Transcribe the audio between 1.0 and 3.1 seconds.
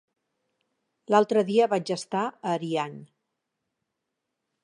L'altre dia vaig estar a Ariany.